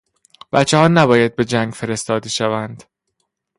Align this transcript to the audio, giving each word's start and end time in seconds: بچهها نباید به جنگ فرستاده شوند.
بچهها 0.51 0.87
نباید 0.87 1.35
به 1.35 1.45
جنگ 1.45 1.73
فرستاده 1.73 2.29
شوند. 2.29 2.83